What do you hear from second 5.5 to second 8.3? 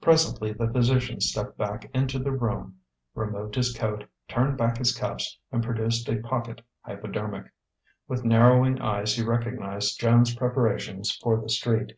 and produced a pocket hypodermic. With